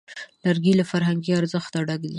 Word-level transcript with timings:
لرګی 0.45 0.73
له 0.79 0.83
فرهنګي 0.91 1.31
ارزښت 1.39 1.73
ډک 1.87 1.99
دی. 2.03 2.09